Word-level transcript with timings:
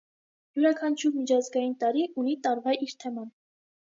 Յուրաքանչյուր 0.57 1.11
միջազգային 1.17 1.75
տարի 1.83 2.05
ունի 2.21 2.33
տարվա 2.47 2.75
իր 2.87 2.97
թեման։ 3.05 3.29